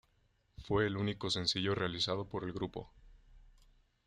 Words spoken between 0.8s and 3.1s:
el único sencillo realizado por el grupo.